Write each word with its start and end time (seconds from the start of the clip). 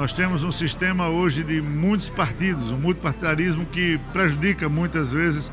Nós 0.00 0.14
temos 0.14 0.42
um 0.42 0.50
sistema 0.50 1.10
hoje 1.10 1.42
de 1.42 1.60
muitos 1.60 2.08
partidos, 2.08 2.70
um 2.70 2.78
multipartidarismo 2.78 3.66
que 3.66 4.00
prejudica 4.14 4.66
muitas 4.66 5.12
vezes 5.12 5.52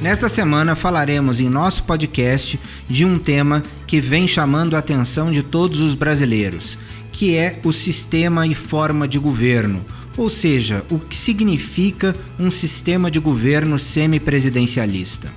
Nesta 0.00 0.28
semana 0.28 0.76
falaremos 0.76 1.40
em 1.40 1.48
nosso 1.48 1.82
podcast 1.82 2.58
de 2.88 3.04
um 3.04 3.18
tema 3.18 3.64
que 3.84 4.00
vem 4.00 4.28
chamando 4.28 4.76
a 4.76 4.78
atenção 4.78 5.32
de 5.32 5.42
todos 5.42 5.80
os 5.80 5.96
brasileiros, 5.96 6.78
que 7.10 7.34
é 7.34 7.58
o 7.64 7.72
sistema 7.72 8.46
e 8.46 8.54
forma 8.54 9.08
de 9.08 9.18
governo, 9.18 9.84
ou 10.16 10.30
seja, 10.30 10.84
o 10.88 11.00
que 11.00 11.16
significa 11.16 12.14
um 12.38 12.48
sistema 12.48 13.10
de 13.10 13.18
governo 13.18 13.76
semipresidencialista. 13.76 15.32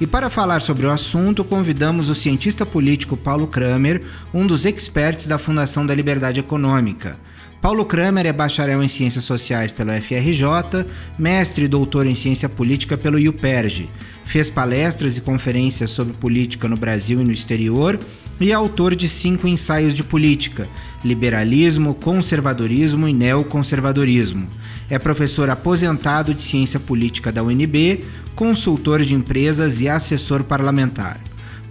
E 0.00 0.08
para 0.08 0.28
falar 0.28 0.60
sobre 0.60 0.86
o 0.86 0.90
assunto, 0.90 1.44
convidamos 1.44 2.08
o 2.08 2.14
cientista 2.14 2.66
político 2.66 3.16
Paulo 3.16 3.46
Kramer, 3.46 4.02
um 4.34 4.44
dos 4.44 4.64
experts 4.64 5.28
da 5.28 5.38
Fundação 5.38 5.86
da 5.86 5.94
Liberdade 5.94 6.40
Econômica. 6.40 7.16
Paulo 7.60 7.84
Kramer 7.84 8.24
é 8.24 8.32
bacharel 8.32 8.82
em 8.82 8.88
Ciências 8.88 9.24
Sociais 9.24 9.70
pela 9.70 10.00
FRJ, 10.00 10.86
mestre 11.18 11.66
e 11.66 11.68
doutor 11.68 12.06
em 12.06 12.14
Ciência 12.14 12.48
Política 12.48 12.96
pelo 12.96 13.18
IUPERJ. 13.18 13.90
Fez 14.24 14.48
palestras 14.48 15.18
e 15.18 15.20
conferências 15.20 15.90
sobre 15.90 16.14
política 16.14 16.66
no 16.66 16.76
Brasil 16.76 17.20
e 17.20 17.24
no 17.24 17.30
exterior 17.30 18.00
e 18.40 18.50
é 18.50 18.54
autor 18.54 18.96
de 18.96 19.06
cinco 19.10 19.46
ensaios 19.46 19.94
de 19.94 20.02
política: 20.02 20.66
liberalismo, 21.04 21.94
conservadorismo 21.94 23.06
e 23.06 23.12
neoconservadorismo. 23.12 24.48
É 24.88 24.98
professor 24.98 25.50
aposentado 25.50 26.32
de 26.32 26.42
Ciência 26.42 26.80
Política 26.80 27.30
da 27.30 27.42
UNB, 27.42 28.06
consultor 28.34 29.02
de 29.02 29.14
empresas 29.14 29.82
e 29.82 29.88
assessor 29.88 30.44
parlamentar. 30.44 31.20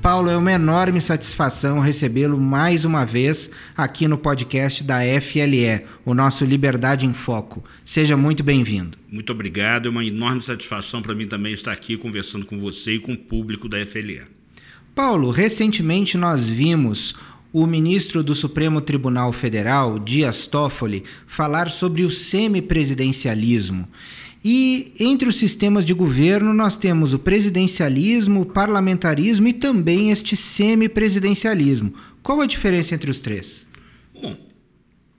Paulo, 0.02 0.30
é 0.30 0.38
uma 0.38 0.54
enorme 0.54 1.02
satisfação 1.02 1.82
recebê-lo 1.82 2.40
mais 2.40 2.86
uma 2.86 3.06
vez 3.06 3.52
aqui 3.76 4.08
no 4.08 4.18
podcast 4.18 4.82
da 4.82 5.00
FLE, 5.20 5.84
o 6.06 6.14
nosso 6.14 6.46
Liberdade 6.46 7.06
em 7.06 7.14
Foco. 7.14 7.62
Seja 7.84 8.16
muito 8.16 8.42
bem-vindo. 8.42 8.98
Muito 9.12 9.34
obrigado, 9.34 9.88
é 9.88 9.92
uma 9.92 10.06
enorme 10.06 10.42
satisfação 10.42 11.02
para 11.02 11.14
mim 11.14 11.28
também 11.28 11.52
estar 11.52 11.74
aqui 11.74 11.98
conversando 11.98 12.46
com 12.46 12.58
você 12.58 12.94
e 12.94 13.00
com 13.00 13.12
o 13.12 13.18
público 13.18 13.68
da 13.68 13.86
FLE. 13.86 14.22
Paulo, 14.96 15.32
recentemente 15.32 16.18
nós 16.18 16.48
vimos 16.48 17.14
o 17.52 17.68
ministro 17.68 18.24
do 18.24 18.34
Supremo 18.34 18.80
Tribunal 18.80 19.34
Federal, 19.34 20.00
Dias 20.00 20.48
Toffoli, 20.48 21.04
falar 21.28 21.70
sobre 21.70 22.04
o 22.04 22.12
semipresidencialismo. 22.12 23.86
E 24.44 24.94
entre 25.00 25.28
os 25.28 25.36
sistemas 25.36 25.84
de 25.84 25.94
governo 25.94 26.54
nós 26.54 26.78
temos 26.78 27.14
o 27.14 27.20
presidencialismo, 27.20 28.42
o 28.42 28.46
parlamentarismo 28.46 29.48
e 29.48 29.54
também 29.54 30.12
este 30.12 30.36
semipresidencialismo. 30.36 31.94
Qual 32.24 32.40
a 32.40 32.46
diferença 32.46 32.96
entre 32.96 33.12
os 33.12 33.20
três? 33.20 33.68
Bom, 34.14 34.38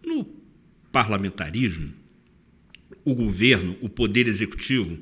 no 0.05 0.27
parlamentarismo, 0.91 1.93
o 3.05 3.15
governo, 3.15 3.77
o 3.81 3.89
poder 3.89 4.27
executivo, 4.27 4.99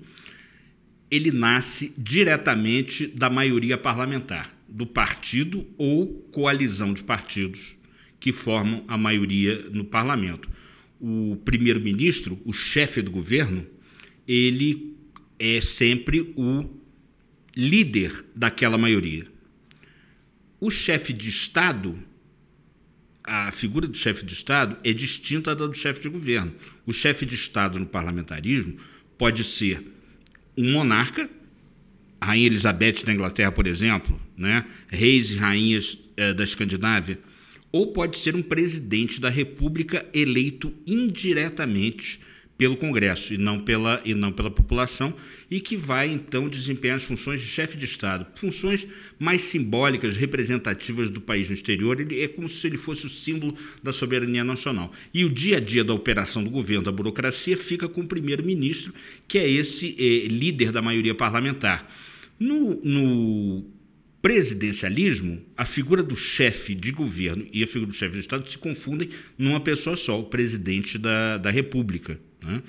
ele 1.11 1.31
nasce 1.31 1.95
diretamente 1.97 3.07
da 3.07 3.31
maioria 3.31 3.79
parlamentar, 3.79 4.53
do 4.69 4.87
partido 4.87 5.65
ou 5.79 6.07
coalizão 6.33 6.93
de 6.93 7.03
partidos 7.03 7.77
que 8.21 8.33
formam 8.33 8.85
a 8.89 8.99
maioria 8.99 9.65
no 9.73 9.85
parlamento. 9.85 10.51
O 11.01 11.39
primeiro-ministro, 11.45 12.39
o 12.45 12.53
chefe 12.53 13.01
do 13.01 13.11
governo, 13.11 13.65
ele 14.29 14.95
é 15.39 15.61
sempre 15.63 16.35
o 16.37 16.69
líder 17.57 18.25
daquela 18.37 18.77
maioria. 18.77 19.27
O 20.61 20.71
chefe 20.71 21.13
de 21.15 21.31
Estado, 21.31 21.99
a 23.25 23.51
figura 23.51 23.87
do 23.87 23.97
chefe 23.97 24.25
de 24.25 24.35
Estado 24.35 24.77
é 24.85 24.93
distinta 24.93 25.57
da 25.57 25.67
do 25.67 25.75
chefe 25.75 26.03
de 26.03 26.09
governo. 26.11 26.55
O 26.85 26.93
chefe 26.93 27.25
de 27.25 27.35
Estado 27.35 27.79
no 27.79 27.87
parlamentarismo 27.87 28.77
pode 29.17 29.43
ser 29.45 29.83
um 30.57 30.73
monarca, 30.73 31.31
a 32.21 32.27
Rainha 32.27 32.47
Elizabeth 32.47 33.05
da 33.05 33.13
Inglaterra, 33.13 33.53
por 33.53 33.67
exemplo, 33.67 34.21
né? 34.37 34.67
reis 34.89 35.31
e 35.31 35.37
rainhas 35.37 35.99
eh, 36.17 36.35
da 36.35 36.43
Escandinávia, 36.43 37.21
ou 37.71 37.93
pode 37.93 38.19
ser 38.19 38.35
um 38.35 38.43
presidente 38.43 39.21
da 39.21 39.29
República 39.29 40.05
eleito 40.13 40.75
indiretamente 40.85 42.21
pelo 42.59 42.77
Congresso 42.77 43.33
e 43.33 43.39
não 43.39 43.61
pela, 43.61 44.03
e 44.05 44.13
não 44.13 44.33
pela 44.33 44.51
população, 44.51 45.15
e 45.49 45.61
que 45.61 45.77
vai 45.77 46.11
então 46.11 46.49
desempenhar 46.49 46.97
as 46.97 47.05
funções 47.05 47.41
de 47.41 47.47
chefe 47.47 47.77
de 47.77 47.85
Estado, 47.85 48.27
funções 48.35 48.87
mais 49.17 49.43
simbólicas, 49.43 50.17
representativas 50.17 51.09
do 51.09 51.21
país 51.21 51.49
no 51.49 51.55
exterior. 51.55 52.01
Ele 52.01 52.21
é 52.21 52.27
como 52.27 52.49
se 52.49 52.67
ele 52.67 52.77
fosse 52.77 53.07
o 53.07 53.09
símbolo 53.09 53.55
da 53.81 53.93
soberania 53.93 54.43
nacional. 54.43 54.93
E 55.15 55.25
o 55.25 55.31
dia 55.31 55.59
a 55.59 55.61
dia 55.61 55.85
da 55.85 55.95
operação 55.95 56.43
do 56.43 56.51
governo, 56.51 56.83
da 56.83 56.93
burocracia, 56.93 57.57
fica 57.57 57.89
com 57.89 58.01
o 58.01 58.07
primeiro-ministro, 58.07 58.93
que 59.29 59.39
é 59.39 59.49
esse 59.49 59.95
é, 59.97 60.27
líder 60.27 60.73
da 60.73 60.83
maioria 60.83 61.15
parlamentar. 61.15 61.89
No, 62.41 62.81
no 62.85 63.78
presidencialismo, 64.29 65.41
a 65.57 65.65
figura 65.65 66.03
do 66.03 66.15
chefe 66.15 66.75
de 66.75 66.93
governo 66.93 67.47
e 67.51 67.65
a 67.65 67.67
figura 67.67 67.91
do 67.91 67.97
chefe 67.97 68.13
de 68.13 68.21
Estado 68.21 68.47
se 68.51 68.59
confundem 68.59 69.09
numa 69.39 69.59
pessoa 69.59 69.97
só, 69.97 70.21
o 70.21 70.25
presidente 70.25 70.99
da, 70.99 71.39
da 71.39 71.51
República. 71.51 72.21
Né? 72.45 72.63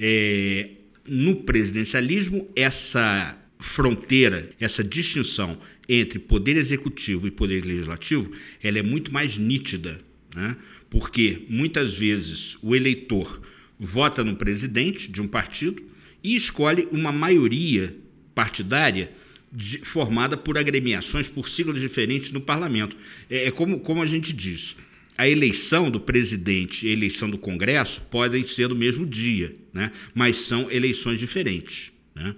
É, 0.00 0.70
no 1.08 1.36
presidencialismo, 1.36 2.50
essa 2.56 3.38
fronteira, 3.56 4.50
essa 4.58 4.82
distinção 4.82 5.56
entre 5.88 6.18
poder 6.18 6.56
executivo 6.56 7.28
e 7.28 7.30
poder 7.30 7.64
legislativo, 7.64 8.32
ela 8.60 8.80
é 8.80 8.82
muito 8.82 9.14
mais 9.14 9.38
nítida, 9.38 10.00
né? 10.34 10.56
porque 10.90 11.46
muitas 11.48 11.94
vezes 11.94 12.58
o 12.64 12.74
eleitor 12.74 13.40
vota 13.78 14.24
no 14.24 14.34
presidente 14.34 15.08
de 15.08 15.22
um 15.22 15.28
partido 15.28 15.80
e 16.20 16.34
escolhe 16.34 16.88
uma 16.90 17.12
maioria 17.12 17.96
partidária 18.34 19.12
de, 19.56 19.78
formada 19.78 20.36
por 20.36 20.58
agremiações, 20.58 21.30
por 21.30 21.48
siglas 21.48 21.80
diferentes 21.80 22.30
no 22.30 22.42
parlamento. 22.42 22.94
É, 23.30 23.46
é 23.46 23.50
como, 23.50 23.80
como 23.80 24.02
a 24.02 24.06
gente 24.06 24.30
diz, 24.34 24.76
a 25.16 25.26
eleição 25.26 25.90
do 25.90 25.98
presidente 25.98 26.86
e 26.86 26.90
a 26.90 26.92
eleição 26.92 27.30
do 27.30 27.38
Congresso 27.38 28.02
podem 28.10 28.44
ser 28.44 28.68
no 28.68 28.74
mesmo 28.74 29.06
dia, 29.06 29.56
né? 29.72 29.90
mas 30.14 30.36
são 30.36 30.70
eleições 30.70 31.18
diferentes. 31.18 31.90
Né? 32.14 32.34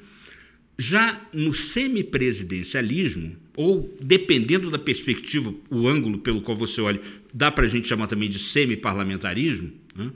Já 0.78 1.20
no 1.34 1.52
semipresidencialismo, 1.52 3.34
ou 3.56 3.92
dependendo 4.00 4.70
da 4.70 4.78
perspectiva, 4.78 5.52
o 5.68 5.88
ângulo 5.88 6.18
pelo 6.18 6.40
qual 6.40 6.56
você 6.56 6.80
olha, 6.80 7.00
dá 7.34 7.50
para 7.50 7.64
a 7.64 7.68
gente 7.68 7.88
chamar 7.88 8.06
também 8.06 8.28
de 8.28 8.38
semiparlamentarismo, 8.38 9.72
né? 9.96 10.12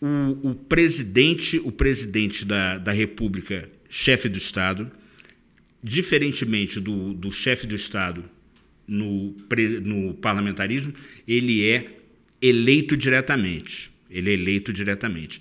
o, 0.00 0.50
o, 0.50 0.54
presidente, 0.54 1.60
o 1.64 1.72
presidente 1.72 2.44
da, 2.44 2.78
da 2.78 2.92
República, 2.92 3.68
chefe 3.88 4.28
do 4.28 4.38
Estado, 4.38 4.88
diferentemente 5.82 6.80
do, 6.80 7.14
do 7.14 7.30
chefe 7.30 7.66
do 7.66 7.74
Estado 7.74 8.24
no, 8.86 9.34
no 9.82 10.14
parlamentarismo, 10.14 10.92
ele 11.26 11.68
é 11.68 11.96
eleito 12.42 12.96
diretamente. 12.96 13.90
Ele 14.10 14.30
é 14.30 14.34
eleito 14.34 14.72
diretamente. 14.72 15.40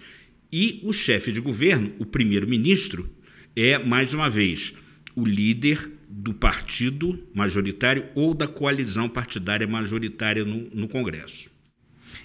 E 0.51 0.79
o 0.83 0.93
chefe 0.93 1.31
de 1.31 1.39
governo, 1.39 1.91
o 1.99 2.05
primeiro-ministro, 2.05 3.09
é, 3.55 3.77
mais 3.77 4.13
uma 4.13 4.29
vez, 4.29 4.73
o 5.15 5.25
líder 5.25 5.91
do 6.07 6.33
partido 6.33 7.19
majoritário 7.33 8.05
ou 8.15 8.33
da 8.33 8.47
coalizão 8.47 9.07
partidária 9.07 9.67
majoritária 9.67 10.43
no, 10.43 10.69
no 10.73 10.87
Congresso. 10.87 11.51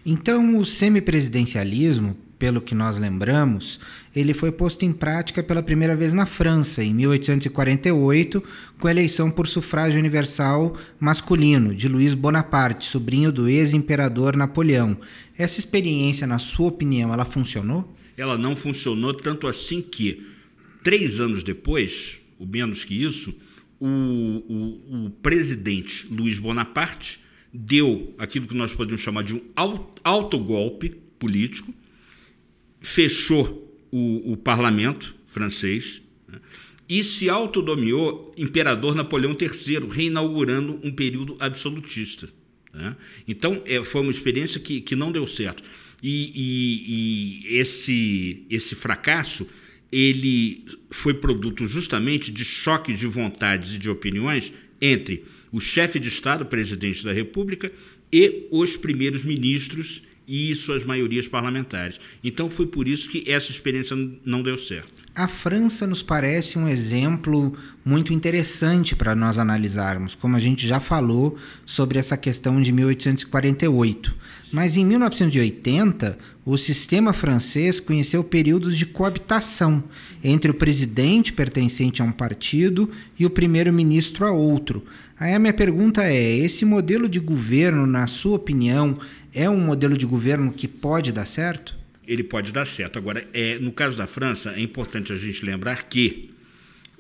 Então, 0.05 0.58
o 0.58 0.64
semipresidencialismo, 0.64 2.16
pelo 2.44 2.61
que 2.61 2.75
nós 2.75 2.99
lembramos, 2.99 3.81
ele 4.14 4.35
foi 4.35 4.52
posto 4.52 4.85
em 4.85 4.93
prática 4.93 5.43
pela 5.43 5.62
primeira 5.62 5.96
vez 5.96 6.12
na 6.12 6.26
França, 6.26 6.85
em 6.85 6.93
1848, 6.93 8.44
com 8.79 8.87
a 8.87 8.91
eleição 8.91 9.31
por 9.31 9.46
sufrágio 9.46 9.99
universal 9.99 10.76
masculino 11.00 11.75
de 11.75 11.88
Luiz 11.88 12.12
Bonaparte, 12.12 12.85
sobrinho 12.85 13.32
do 13.32 13.49
ex-imperador 13.49 14.37
Napoleão. 14.37 14.94
Essa 15.38 15.58
experiência, 15.58 16.26
na 16.26 16.38
sua 16.38 16.69
opinião, 16.69 17.14
ela 17.14 17.25
funcionou? 17.25 17.96
Ela 18.14 18.37
não 18.37 18.55
funcionou 18.55 19.14
tanto 19.14 19.47
assim 19.47 19.81
que, 19.81 20.26
três 20.82 21.20
anos 21.20 21.43
depois, 21.43 22.20
ou 22.38 22.47
menos 22.47 22.85
que 22.85 23.02
isso, 23.02 23.35
o, 23.81 23.87
o, 23.88 25.06
o 25.06 25.11
presidente 25.23 26.06
Luiz 26.11 26.38
Bonaparte 26.38 27.20
deu 27.50 28.14
aquilo 28.19 28.47
que 28.47 28.55
nós 28.55 28.75
podemos 28.75 29.00
chamar 29.00 29.25
de 29.25 29.32
um 29.32 29.40
autogolpe 30.05 30.90
político, 31.19 31.73
fechou 32.85 33.75
o, 33.91 34.33
o 34.33 34.37
parlamento 34.37 35.17
francês 35.27 36.03
né, 36.29 36.39
e 36.89 37.03
se 37.03 37.31
autodomiou 37.31 38.33
imperador 38.37 38.95
Napoleão 38.95 39.35
III, 39.41 39.89
reinaugurando 39.91 40.79
um 40.85 40.93
período 40.93 41.35
absolutista. 41.41 42.29
Né? 42.75 42.95
Então, 43.27 43.63
é, 43.65 43.83
foi 43.83 44.03
uma 44.03 44.11
experiência 44.11 44.61
que, 44.61 44.83
que 44.83 44.95
não 44.95 45.11
deu 45.11 45.27
certo. 45.27 45.63
E, 46.03 46.31
e, 46.35 47.55
e 47.55 47.57
esse, 47.57 48.45
esse 48.51 48.75
fracasso 48.75 49.49
ele 49.91 50.65
foi 50.91 51.15
produto 51.15 51.65
justamente 51.67 52.31
de 52.31 52.45
choque 52.45 52.93
de 52.93 53.07
vontades 53.07 53.77
e 53.77 53.79
de 53.79 53.89
opiniões 53.89 54.53
entre 54.79 55.25
o 55.51 55.59
chefe 55.59 55.99
de 55.99 56.09
Estado, 56.09 56.45
presidente 56.45 57.03
da 57.03 57.13
República, 57.13 57.73
e 58.13 58.47
os 58.51 58.77
primeiros 58.77 59.25
ministros 59.25 60.03
e 60.26 60.55
suas 60.55 60.85
maiorias 60.85 61.29
parlamentares. 61.29 62.00
Então 62.23 62.50
foi 62.50 62.67
por 62.67 62.88
isso 62.88 63.09
que 63.09 63.31
essa 63.31 63.50
experiência 63.50 63.97
não 64.25 64.43
deu 64.43 64.56
certo. 64.56 65.03
A 65.15 65.29
França 65.29 65.87
nos 65.87 66.03
parece 66.03 66.59
um 66.59 66.69
exemplo 66.69 67.56
muito 67.85 68.12
interessante 68.12 68.97
para 68.97 69.15
nós 69.15 69.38
analisarmos, 69.38 70.15
como 70.15 70.35
a 70.35 70.41
gente 70.41 70.67
já 70.67 70.81
falou 70.81 71.37
sobre 71.65 71.99
essa 71.99 72.17
questão 72.17 72.61
de 72.61 72.73
1848. 72.73 74.15
Mas 74.53 74.76
em 74.76 74.85
1980, 74.85 76.17
o 76.44 76.56
sistema 76.56 77.12
francês 77.12 77.81
conheceu 77.81 78.23
períodos 78.23 78.76
de 78.76 78.87
coabitação 78.87 79.82
entre 80.23 80.50
o 80.50 80.55
presidente 80.55 81.32
pertencente 81.32 82.00
a 82.00 82.05
um 82.05 82.12
partido 82.12 82.88
e 83.19 83.26
o 83.26 83.31
primeiro-ministro 83.31 84.26
a 84.26 84.31
outro. 84.31 84.85
Aí 85.19 85.35
a 85.35 85.38
minha 85.38 85.53
pergunta 85.53 86.05
é: 86.05 86.37
esse 86.37 86.65
modelo 86.65 87.09
de 87.09 87.19
governo, 87.19 87.87
na 87.87 88.06
sua 88.06 88.37
opinião, 88.37 88.99
é 89.35 89.51
um 89.51 89.59
modelo 89.59 89.99
de 89.99 90.07
governo 90.07 90.53
que 90.53 90.69
pode 90.69 91.11
dar 91.11 91.27
certo? 91.27 91.75
Ele 92.07 92.23
pode 92.23 92.53
dar 92.53 92.65
certo. 92.65 92.99
Agora, 92.99 93.27
é, 93.33 93.59
no 93.59 93.73
caso 93.73 93.99
da 93.99 94.07
França, 94.07 94.53
é 94.53 94.61
importante 94.61 95.13
a 95.13 95.17
gente 95.17 95.45
lembrar 95.45 95.89
que 95.89 96.31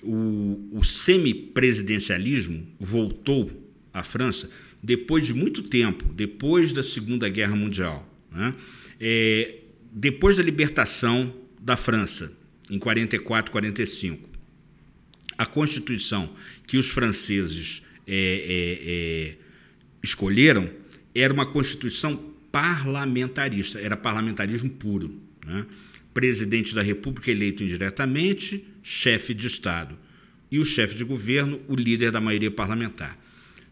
o, 0.02 0.68
o 0.72 0.82
semipresidencialismo 0.82 2.66
voltou 2.80 3.50
à 3.92 4.02
França 4.02 4.50
depois 4.82 5.26
de 5.26 5.32
muito 5.32 5.62
tempo, 5.62 6.12
depois 6.12 6.72
da 6.72 6.82
Segunda 6.82 7.28
Guerra 7.28 7.54
Mundial. 7.54 8.06
Né? 8.30 8.54
É, 9.00 9.60
depois 9.92 10.36
da 10.36 10.42
libertação 10.42 11.32
da 11.60 11.76
França, 11.76 12.32
em 12.68 12.78
44, 12.78 13.52
45, 13.52 14.28
a 15.38 15.46
Constituição 15.46 16.30
que 16.66 16.76
os 16.76 16.90
franceses 16.90 17.82
é, 18.06 18.14
é, 18.14 19.32
é, 19.32 19.36
escolheram 20.02 20.68
era 21.14 21.32
uma 21.32 21.46
Constituição 21.46 22.16
parlamentarista, 22.50 23.80
era 23.80 23.96
parlamentarismo 23.96 24.70
puro. 24.70 25.20
Né? 25.46 25.66
Presidente 26.12 26.74
da 26.74 26.82
República 26.82 27.30
eleito 27.30 27.62
indiretamente, 27.62 28.64
chefe 28.82 29.34
de 29.34 29.46
Estado. 29.46 29.96
E 30.50 30.58
o 30.58 30.64
chefe 30.64 30.94
de 30.94 31.04
governo, 31.04 31.60
o 31.68 31.74
líder 31.74 32.10
da 32.10 32.20
maioria 32.20 32.50
parlamentar. 32.50 33.18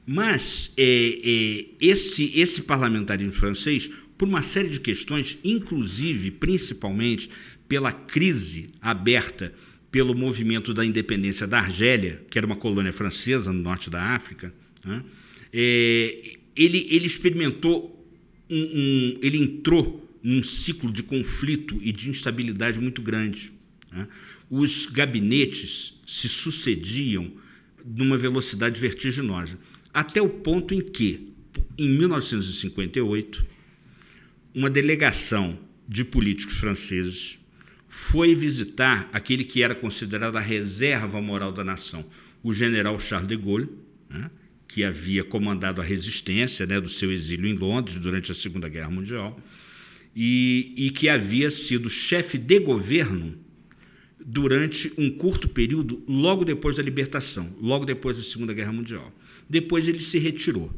Mas 0.04 0.72
é, 0.76 0.84
é, 0.84 1.66
esse, 1.80 2.32
esse 2.34 2.62
parlamentarismo 2.62 3.32
francês, 3.32 3.88
por 4.18 4.28
uma 4.28 4.42
série 4.42 4.68
de 4.68 4.80
questões, 4.80 5.38
inclusive, 5.44 6.30
principalmente, 6.32 7.30
pela 7.68 7.92
crise 7.92 8.70
aberta 8.80 9.54
pelo 9.92 10.14
movimento 10.14 10.72
da 10.72 10.84
independência 10.84 11.46
da 11.46 11.58
Argélia, 11.58 12.24
que 12.30 12.38
era 12.38 12.46
uma 12.46 12.56
colônia 12.56 12.92
francesa 12.92 13.52
no 13.52 13.62
norte 13.62 13.90
da 13.90 14.02
África, 14.02 14.52
né? 14.84 15.04
é, 15.52 16.38
ele, 16.56 16.86
ele 16.90 17.06
experimentou, 17.06 18.06
um, 18.48 18.56
um, 18.56 19.18
ele 19.22 19.38
entrou 19.38 20.02
num 20.22 20.42
ciclo 20.42 20.92
de 20.92 21.02
conflito 21.02 21.78
e 21.80 21.90
de 21.90 22.10
instabilidade 22.10 22.78
muito 22.78 23.02
grande. 23.02 23.52
Né? 23.90 24.06
Os 24.50 24.86
gabinetes 24.86 26.00
se 26.06 26.28
sucediam 26.28 27.32
numa 27.84 28.16
velocidade 28.16 28.80
vertiginosa, 28.80 29.58
até 29.92 30.22
o 30.22 30.28
ponto 30.28 30.72
em 30.72 30.80
que, 30.80 31.32
em 31.76 31.88
1958, 31.88 33.44
uma 34.54 34.70
delegação 34.70 35.58
de 35.88 36.04
políticos 36.04 36.56
franceses 36.56 37.38
foi 37.88 38.34
visitar 38.34 39.08
aquele 39.12 39.44
que 39.44 39.62
era 39.62 39.74
considerado 39.74 40.36
a 40.36 40.40
reserva 40.40 41.20
moral 41.20 41.52
da 41.52 41.64
nação, 41.64 42.04
o 42.42 42.52
general 42.52 42.98
Charles 42.98 43.28
de 43.28 43.36
Gaulle, 43.36 43.68
né, 44.08 44.30
que 44.72 44.84
havia 44.84 45.22
comandado 45.22 45.82
a 45.82 45.84
resistência 45.84 46.64
né, 46.64 46.80
do 46.80 46.88
seu 46.88 47.12
exílio 47.12 47.46
em 47.46 47.52
Londres 47.52 47.98
durante 47.98 48.32
a 48.32 48.34
Segunda 48.34 48.70
Guerra 48.70 48.90
Mundial, 48.90 49.38
e, 50.16 50.72
e 50.76 50.90
que 50.90 51.10
havia 51.10 51.50
sido 51.50 51.90
chefe 51.90 52.38
de 52.38 52.58
governo 52.58 53.38
durante 54.18 54.90
um 54.96 55.10
curto 55.10 55.46
período, 55.46 56.02
logo 56.08 56.42
depois 56.42 56.76
da 56.76 56.82
libertação, 56.82 57.54
logo 57.60 57.84
depois 57.84 58.16
da 58.16 58.22
Segunda 58.22 58.54
Guerra 58.54 58.72
Mundial. 58.72 59.12
Depois 59.48 59.88
ele 59.88 59.98
se 59.98 60.18
retirou. 60.18 60.72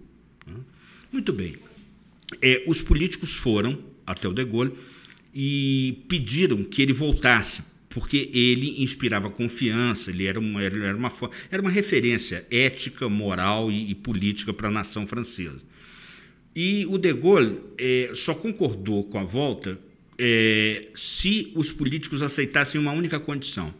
Né. 0.44 0.56
Muito 1.12 1.32
bem. 1.32 1.54
É, 2.42 2.64
os 2.66 2.82
políticos 2.82 3.34
foram 3.34 3.78
até 4.04 4.26
o 4.26 4.32
de 4.32 4.44
Gaulle 4.44 4.72
e 5.32 6.02
pediram 6.08 6.64
que 6.64 6.82
ele 6.82 6.92
voltasse, 6.92 7.62
porque 7.94 8.28
ele 8.34 8.82
inspirava 8.82 9.30
confiança, 9.30 10.10
ele 10.10 10.26
era 10.26 10.40
uma, 10.40 10.60
era 10.60 10.96
uma, 10.96 11.12
era 11.48 11.62
uma 11.62 11.70
referência 11.70 12.44
ética, 12.50 13.08
moral 13.08 13.70
e, 13.70 13.92
e 13.92 13.94
política 13.94 14.52
para 14.52 14.66
a 14.66 14.70
nação 14.70 15.06
francesa. 15.06 15.60
E 16.56 16.84
o 16.86 16.98
de 16.98 17.12
Gaulle 17.14 17.60
é, 17.78 18.10
só 18.12 18.34
concordou 18.34 19.04
com 19.04 19.16
a 19.16 19.24
volta 19.24 19.78
é, 20.18 20.90
se 20.92 21.52
os 21.54 21.72
políticos 21.72 22.20
aceitassem 22.20 22.80
uma 22.80 22.90
única 22.90 23.20
condição. 23.20 23.72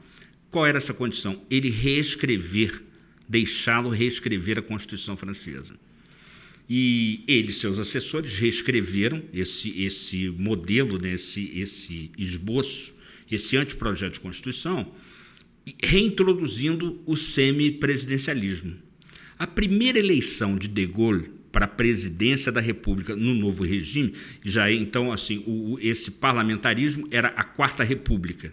Qual 0.49 0.64
era 0.64 0.78
essa 0.78 0.94
condição? 0.94 1.42
Ele 1.50 1.68
reescrever, 1.68 2.85
deixá-lo 3.28 3.88
reescrever 3.88 4.61
a 4.61 4.62
Constituição 4.62 5.16
Francesa. 5.16 5.75
E 6.71 7.25
ele 7.26 7.49
e 7.49 7.52
seus 7.52 7.80
assessores 7.80 8.38
reescreveram 8.38 9.21
esse, 9.33 9.83
esse 9.83 10.30
modelo, 10.30 11.00
né, 11.00 11.14
esse, 11.14 11.50
esse 11.59 12.12
esboço, 12.16 12.93
esse 13.34 13.56
anteprojeto 13.56 14.14
de 14.14 14.20
Constituição, 14.20 14.92
reintroduzindo 15.82 17.00
o 17.06 17.16
semipresidencialismo. 17.16 18.76
A 19.38 19.46
primeira 19.46 19.98
eleição 19.98 20.56
de 20.56 20.68
De 20.68 20.86
Gaulle 20.86 21.30
para 21.50 21.66
a 21.66 21.68
presidência 21.68 22.50
da 22.50 22.60
República 22.60 23.14
no 23.14 23.32
novo 23.32 23.62
regime, 23.62 24.12
já 24.44 24.68
é, 24.68 24.74
então 24.74 25.12
assim, 25.12 25.44
o, 25.46 25.78
esse 25.80 26.10
parlamentarismo 26.10 27.06
era 27.12 27.28
a 27.28 27.44
quarta 27.44 27.84
república. 27.84 28.52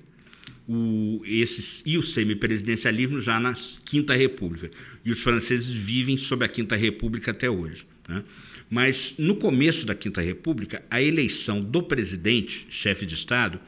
O, 0.67 1.21
esse, 1.25 1.81
e 1.85 1.97
o 1.97 2.03
semipresidencialismo 2.03 3.19
já 3.19 3.39
na 3.39 3.53
quinta 3.83 4.15
república. 4.15 4.69
E 5.03 5.09
os 5.09 5.21
franceses 5.21 5.69
vivem 5.69 6.15
sob 6.15 6.45
a 6.45 6.47
quinta 6.47 6.75
república 6.75 7.31
até 7.31 7.49
hoje. 7.49 7.87
Né? 8.07 8.23
Mas 8.69 9.15
no 9.17 9.35
começo 9.35 9.85
da 9.85 9.93
Quinta 9.93 10.21
República, 10.21 10.81
a 10.89 11.01
eleição 11.01 11.61
do 11.61 11.83
presidente, 11.83 12.67
chefe 12.69 13.05
de 13.05 13.15
Estado, 13.15 13.59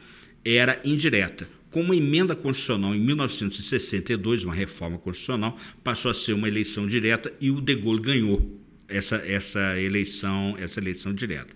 era 0.46 0.82
indireta, 0.84 1.48
Com 1.70 1.82
uma 1.82 1.96
emenda 1.96 2.36
constitucional 2.36 2.94
em 2.94 3.00
1962, 3.00 4.44
uma 4.44 4.54
reforma 4.54 4.98
constitucional, 5.00 5.58
passou 5.84 6.12
a 6.12 6.14
ser 6.14 6.34
uma 6.34 6.48
eleição 6.48 6.88
direta 6.88 7.34
e 7.42 7.50
o 7.50 7.60
De 7.60 7.76
Gaulle 7.76 8.02
ganhou 8.02 8.62
essa, 8.88 9.16
essa 9.26 9.80
eleição, 9.80 10.56
essa 10.60 10.80
eleição 10.80 11.14
direta. 11.14 11.56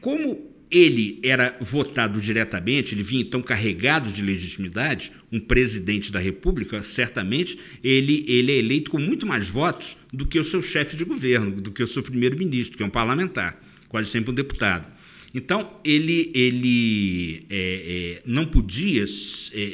Como 0.00 0.58
ele 0.70 1.18
era 1.22 1.56
votado 1.60 2.20
diretamente, 2.20 2.94
ele 2.94 3.02
vinha 3.02 3.22
então 3.22 3.40
carregado 3.40 4.10
de 4.10 4.22
legitimidade, 4.22 5.12
um 5.32 5.40
presidente 5.40 6.12
da 6.12 6.18
República, 6.18 6.82
certamente, 6.82 7.58
ele, 7.82 8.24
ele 8.28 8.52
é 8.52 8.56
eleito 8.56 8.90
com 8.90 8.98
muito 8.98 9.26
mais 9.26 9.48
votos 9.48 9.96
do 10.12 10.26
que 10.26 10.38
o 10.38 10.44
seu 10.44 10.60
chefe 10.60 10.96
de 10.96 11.04
governo, 11.04 11.52
do 11.52 11.70
que 11.70 11.82
o 11.82 11.86
seu 11.86 12.02
primeiro-ministro, 12.02 12.76
que 12.76 12.82
é 12.82 12.86
um 12.86 12.90
parlamentar, 12.90 13.60
quase 13.88 14.10
sempre 14.10 14.30
um 14.30 14.34
deputado. 14.34 14.97
Então, 15.34 15.78
ele, 15.84 16.30
ele 16.34 17.46
é, 17.50 18.18
é, 18.18 18.22
não 18.24 18.46
podia 18.46 19.02
é, 19.02 19.06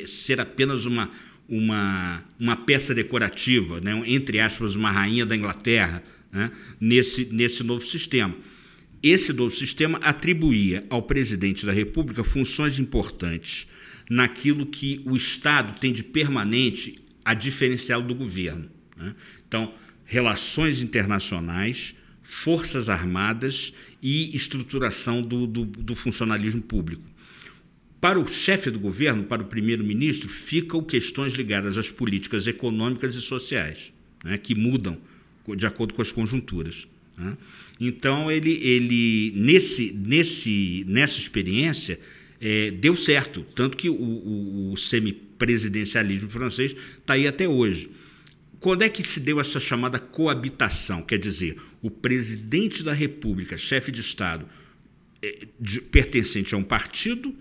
ser 0.07 0.41
apenas 0.41 0.85
uma, 0.85 1.11
uma, 1.49 2.25
uma 2.39 2.57
peça 2.57 2.95
decorativa, 2.95 3.81
né? 3.81 4.03
entre 4.07 4.41
aspas, 4.41 4.75
uma 4.75 4.91
rainha 4.91 5.25
da 5.25 5.37
Inglaterra, 5.37 6.03
né? 6.33 6.51
nesse, 6.81 7.27
nesse 7.27 7.63
novo 7.63 7.85
sistema 7.85 8.35
esse 9.05 9.35
novo 9.35 9.51
sistema 9.51 9.99
atribuía 9.99 10.81
ao 10.89 11.03
presidente 11.03 11.67
da 11.67 11.73
República 11.73 12.25
funções 12.25 12.79
importantes 12.79 13.69
naquilo 14.09 14.65
que 14.65 15.03
o 15.05 15.15
Estado 15.15 15.79
tem 15.79 15.93
de 15.93 16.03
permanente 16.03 16.99
a 17.23 17.35
diferencial 17.35 18.01
do 18.01 18.15
governo. 18.15 18.67
Né? 18.97 19.15
Então, 19.47 19.75
relações 20.07 20.81
internacionais, 20.81 21.95
forças 22.25 22.89
armadas 22.89 23.75
e 24.03 24.35
estruturação 24.35 25.23
do, 25.23 25.47
do, 25.47 25.65
do 25.67 25.95
funcionalismo 25.95 26.63
público. 26.63 27.05
Para 28.01 28.19
o 28.19 28.27
chefe 28.27 28.71
do 28.71 28.79
governo, 28.79 29.25
para 29.25 29.43
o 29.43 29.47
primeiro-ministro, 29.47 30.29
ficam 30.29 30.83
questões 30.83 31.35
ligadas 31.35 31.79
às 31.79 31.91
políticas 31.91 32.47
econômicas 32.47 33.15
e 33.15 33.23
sociais, 33.23 33.93
né, 34.25 34.37
que 34.39 34.55
mudam 34.55 34.99
de 35.57 35.67
acordo 35.67 35.95
com 35.95 36.03
as 36.03 36.11
conjunturas. 36.11 36.89
Né? 37.17 37.37
Então, 37.79 38.31
ele, 38.31 38.53
ele 38.63 39.33
nesse, 39.37 39.93
nesse, 39.93 40.85
nessa 40.89 41.19
experiência, 41.19 42.01
é, 42.41 42.71
deu 42.71 42.97
certo. 42.97 43.45
Tanto 43.55 43.77
que 43.77 43.89
o, 43.89 43.95
o, 43.95 44.73
o 44.73 44.77
semipresidencialismo 44.77 46.29
francês 46.31 46.75
está 46.99 47.15
aí 47.15 47.27
até 47.27 47.49
hoje. 47.49 47.91
Quando 48.65 48.81
é 48.81 48.89
que 48.89 49.07
se 49.07 49.21
deu 49.21 49.39
essa 49.39 49.61
chamada 49.61 49.99
coabitação? 49.99 51.03
Quer 51.03 51.19
dizer, 51.19 51.59
o 51.83 51.91
presidente 51.91 52.83
da 52.83 52.95
República, 52.95 53.59
chefe 53.59 53.93
de 53.93 54.01
Estado, 54.01 54.49
é, 55.21 55.47
de, 55.61 55.83
pertencente 55.83 56.55
a 56.55 56.57
um 56.57 56.65
partido, 56.65 57.35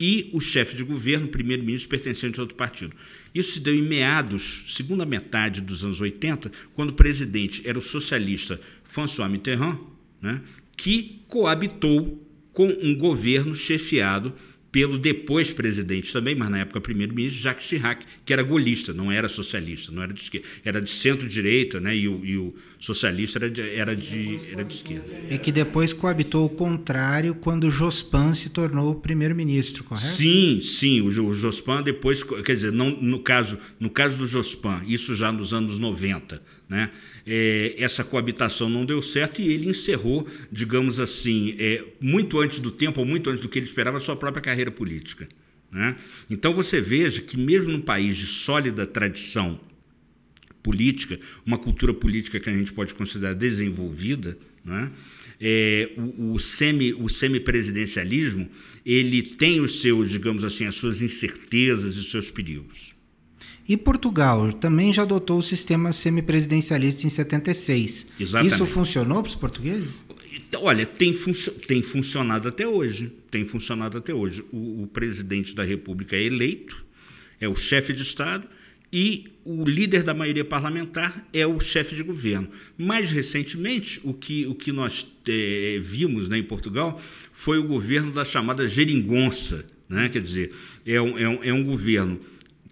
e 0.00 0.30
o 0.32 0.40
chefe 0.40 0.74
de 0.74 0.82
governo, 0.82 1.28
primeiro-ministro, 1.28 1.90
pertencente 1.90 2.40
a 2.40 2.42
outro 2.42 2.56
partido. 2.56 2.96
Isso 3.34 3.52
se 3.52 3.60
deu 3.60 3.74
em 3.74 3.82
meados, 3.82 4.64
segunda 4.68 5.04
metade 5.04 5.60
dos 5.60 5.84
anos 5.84 6.00
80, 6.00 6.50
quando 6.74 6.88
o 6.88 6.94
presidente 6.94 7.68
era 7.68 7.78
o 7.78 7.82
socialista 7.82 8.58
François 8.82 9.30
Mitterrand, 9.30 9.78
né, 10.22 10.40
que 10.78 11.20
coabitou 11.28 12.26
com 12.54 12.68
um 12.82 12.96
governo 12.96 13.54
chefiado 13.54 14.34
pelo 14.72 14.98
depois 14.98 15.52
presidente 15.52 16.12
também, 16.12 16.34
mas 16.34 16.48
na 16.48 16.60
época 16.60 16.80
primeiro-ministro, 16.80 17.42
Jacques 17.42 17.66
Chirac, 17.66 18.04
que 18.24 18.32
era 18.32 18.42
golista, 18.42 18.92
não 18.92 19.10
era 19.10 19.28
socialista, 19.28 19.90
não 19.90 20.02
era 20.02 20.12
de 20.12 20.20
esquerda, 20.20 20.46
era 20.64 20.80
de 20.80 20.90
centro-direita, 20.90 21.80
né? 21.80 21.96
E 21.96 22.08
o, 22.08 22.24
e 22.24 22.36
o, 22.36 22.54
socialista 22.78 23.38
era 23.38 23.50
de, 23.50 23.60
era, 23.60 23.96
de, 23.96 24.40
era 24.52 24.64
de 24.64 24.74
esquerda. 24.74 25.06
E 25.28 25.38
que 25.38 25.50
depois 25.50 25.92
coabitou 25.92 26.46
o 26.46 26.48
contrário 26.48 27.34
quando 27.34 27.70
Jospin 27.70 28.32
se 28.32 28.50
tornou 28.50 28.94
primeiro-ministro, 28.94 29.82
correto? 29.84 30.06
Sim, 30.06 30.60
sim. 30.62 31.00
O, 31.00 31.06
o 31.06 31.34
Jospin 31.34 31.82
depois, 31.82 32.22
quer 32.22 32.54
dizer, 32.54 32.72
não, 32.72 32.90
no, 32.90 33.18
caso, 33.18 33.58
no 33.78 33.90
caso 33.90 34.18
do 34.18 34.26
Jospin, 34.26 34.82
isso 34.86 35.14
já 35.14 35.32
nos 35.32 35.52
anos 35.52 35.78
90, 35.78 36.40
né? 36.68 36.90
É, 37.32 37.76
essa 37.78 38.02
coabitação 38.02 38.68
não 38.68 38.84
deu 38.84 39.00
certo 39.00 39.40
e 39.40 39.48
ele 39.48 39.68
encerrou, 39.68 40.26
digamos 40.50 40.98
assim, 40.98 41.54
é, 41.60 41.84
muito 42.00 42.40
antes 42.40 42.58
do 42.58 42.72
tempo, 42.72 42.98
ou 42.98 43.06
muito 43.06 43.30
antes 43.30 43.40
do 43.40 43.48
que 43.48 43.60
ele 43.60 43.66
esperava, 43.66 43.98
a 43.98 44.00
sua 44.00 44.16
própria 44.16 44.42
carreira 44.42 44.72
política. 44.72 45.28
Né? 45.70 45.94
Então 46.28 46.52
você 46.52 46.80
veja 46.80 47.22
que, 47.22 47.36
mesmo 47.36 47.70
num 47.70 47.80
país 47.80 48.16
de 48.16 48.26
sólida 48.26 48.84
tradição 48.84 49.60
política, 50.60 51.20
uma 51.46 51.56
cultura 51.56 51.94
política 51.94 52.40
que 52.40 52.50
a 52.50 52.52
gente 52.52 52.72
pode 52.72 52.94
considerar 52.94 53.34
desenvolvida, 53.34 54.36
né? 54.64 54.90
é, 55.40 55.92
o, 55.96 56.32
o, 56.32 56.38
semi, 56.40 56.92
o 56.94 57.08
semipresidencialismo 57.08 58.50
ele 58.84 59.22
tem 59.22 59.60
os 59.60 59.80
seus, 59.80 60.10
digamos 60.10 60.42
assim, 60.42 60.66
as 60.66 60.74
suas 60.74 61.00
incertezas 61.00 61.94
e 61.94 62.00
os 62.00 62.10
seus 62.10 62.28
perigos. 62.28 62.94
E 63.70 63.76
Portugal 63.76 64.52
também 64.52 64.92
já 64.92 65.02
adotou 65.02 65.38
o 65.38 65.42
sistema 65.44 65.92
semipresidencialista 65.92 67.06
em 67.06 67.08
76. 67.08 68.08
Exatamente. 68.18 68.52
Isso 68.52 68.66
funcionou 68.66 69.22
para 69.22 69.28
os 69.28 69.36
portugueses? 69.36 70.04
Então, 70.34 70.64
olha, 70.64 70.84
tem, 70.84 71.14
funcio 71.14 71.52
tem 71.52 71.80
funcionado 71.80 72.48
até 72.48 72.66
hoje. 72.66 73.12
Tem 73.30 73.44
funcionado 73.44 73.96
até 73.96 74.12
hoje. 74.12 74.44
O, 74.50 74.82
o 74.82 74.86
presidente 74.88 75.54
da 75.54 75.62
República 75.62 76.16
é 76.16 76.24
eleito, 76.24 76.84
é 77.40 77.48
o 77.48 77.54
chefe 77.54 77.92
de 77.92 78.02
Estado, 78.02 78.44
e 78.92 79.28
o 79.44 79.64
líder 79.64 80.02
da 80.02 80.14
maioria 80.14 80.44
parlamentar 80.44 81.24
é 81.32 81.46
o 81.46 81.60
chefe 81.60 81.94
de 81.94 82.02
governo. 82.02 82.48
Mais 82.76 83.12
recentemente, 83.12 84.00
o 84.02 84.12
que, 84.12 84.48
o 84.48 84.54
que 84.56 84.72
nós 84.72 85.06
é, 85.28 85.78
vimos 85.80 86.28
né, 86.28 86.38
em 86.38 86.42
Portugal 86.42 87.00
foi 87.30 87.60
o 87.60 87.68
governo 87.68 88.10
da 88.10 88.24
chamada 88.24 88.66
geringonça. 88.66 89.64
Né? 89.88 90.08
Quer 90.08 90.22
dizer, 90.22 90.50
é 90.84 91.00
um, 91.00 91.16
é 91.16 91.28
um, 91.28 91.44
é 91.44 91.52
um 91.52 91.62
governo 91.62 92.18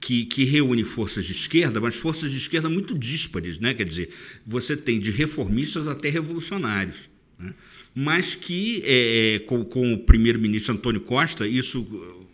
que, 0.00 0.24
que, 0.24 0.44
reúne 0.44 0.84
forças 0.84 1.24
de 1.24 1.32
esquerda, 1.32 1.80
mas 1.80 1.96
forças 1.96 2.30
de 2.30 2.38
esquerda 2.38 2.68
muito 2.68 2.96
díspares, 2.96 3.58
né? 3.58 3.74
quer 3.74 3.84
dizer, 3.84 4.10
você 4.46 4.76
tem 4.76 4.98
de 4.98 5.10
reformistas 5.10 5.86
até 5.86 6.08
revolucionários. 6.08 7.08
Né? 7.38 7.54
Mas 7.94 8.34
que, 8.34 8.82
é, 8.84 9.34
é 9.34 9.38
com, 9.40 9.64
com, 9.64 9.94
o 9.94 9.98
primeiro-ministro 9.98 10.74
Antônio 10.74 11.00
Costa, 11.00 11.46
isso 11.46 11.82
uh, 11.82 12.26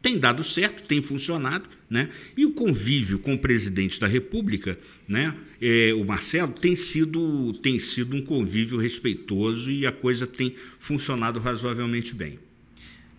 tem 0.00 0.18
dado 0.18 0.42
certo, 0.42 0.86
tem 0.86 1.02
funcionado, 1.02 1.68
né? 1.90 2.08
e 2.36 2.46
o 2.46 2.52
convívio 2.52 3.18
com 3.18 3.34
o 3.34 3.38
presidente 3.38 3.98
da 3.98 4.06
República, 4.06 4.78
né? 5.06 5.34
É, 5.60 5.92
o 5.92 6.04
Marcelo, 6.04 6.52
tem 6.52 6.76
sido, 6.76 7.52
tem 7.54 7.80
sido 7.80 8.16
um 8.16 8.22
convívio 8.22 8.78
respeitoso 8.78 9.72
e 9.72 9.84
a 9.84 9.90
coisa 9.90 10.24
tem 10.24 10.54
funcionado 10.78 11.40
razoavelmente 11.40 12.14
bem. 12.14 12.38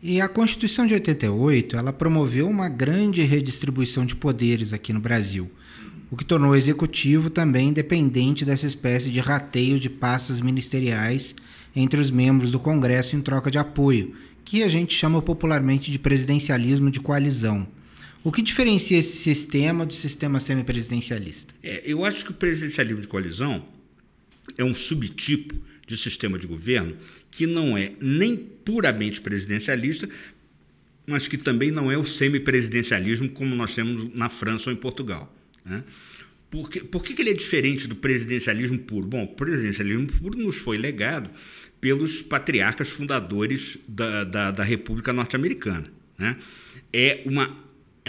E 0.01 0.21
a 0.21 0.29
Constituição 0.29 0.85
de 0.85 0.93
88, 0.93 1.75
ela 1.75 1.91
promoveu 1.91 2.47
uma 2.47 2.69
grande 2.69 3.21
redistribuição 3.23 4.05
de 4.05 4.15
poderes 4.15 4.71
aqui 4.71 4.93
no 4.93 4.99
Brasil, 5.01 5.51
o 6.09 6.15
que 6.15 6.23
tornou 6.23 6.51
o 6.51 6.55
executivo 6.55 7.29
também 7.29 7.67
independente 7.67 8.45
dessa 8.45 8.65
espécie 8.65 9.11
de 9.11 9.19
rateio 9.19 9.77
de 9.77 9.89
pastas 9.89 10.39
ministeriais 10.39 11.35
entre 11.75 11.99
os 11.99 12.09
membros 12.11 12.49
do 12.49 12.61
Congresso 12.61 13.17
em 13.17 13.21
troca 13.21 13.51
de 13.51 13.57
apoio, 13.57 14.15
que 14.45 14.63
a 14.63 14.69
gente 14.69 14.93
chama 14.93 15.21
popularmente 15.21 15.91
de 15.91 15.99
presidencialismo 15.99 16.89
de 16.89 17.01
coalizão. 17.01 17.67
O 18.23 18.31
que 18.31 18.41
diferencia 18.41 18.97
esse 18.97 19.17
sistema 19.17 19.85
do 19.85 19.93
sistema 19.93 20.39
semipresidencialista? 20.39 21.53
É, 21.61 21.83
eu 21.85 22.05
acho 22.05 22.23
que 22.23 22.31
o 22.31 22.35
presidencialismo 22.35 23.01
de 23.01 23.07
coalizão 23.07 23.65
é 24.57 24.63
um 24.63 24.73
subtipo 24.73 25.55
de 25.89 25.97
sistema 25.97 26.37
de 26.37 26.45
governo 26.45 26.95
que 27.31 27.47
não 27.47 27.75
é 27.75 27.93
nem 27.99 28.37
puramente 28.37 29.19
presidencialista, 29.19 30.07
mas 31.07 31.27
que 31.27 31.35
também 31.35 31.71
não 31.71 31.91
é 31.91 31.97
o 31.97 32.05
semipresidencialismo 32.05 33.27
como 33.29 33.55
nós 33.55 33.73
temos 33.73 34.13
na 34.13 34.29
França 34.29 34.69
ou 34.69 34.75
em 34.75 34.79
Portugal. 34.79 35.35
Né? 35.65 35.83
Por, 36.51 36.69
que, 36.69 36.81
por 36.81 37.03
que 37.03 37.19
ele 37.19 37.31
é 37.31 37.33
diferente 37.33 37.87
do 37.87 37.95
presidencialismo 37.95 38.77
puro? 38.77 39.07
Bom, 39.07 39.23
o 39.23 39.27
presidencialismo 39.29 40.05
puro 40.05 40.37
nos 40.37 40.57
foi 40.57 40.77
legado 40.77 41.31
pelos 41.81 42.21
patriarcas 42.21 42.89
fundadores 42.89 43.79
da, 43.87 44.23
da, 44.23 44.51
da 44.51 44.63
República 44.63 45.11
Norte-Americana. 45.11 45.85
Né? 46.19 46.37
É 46.93 47.23
uma 47.25 47.57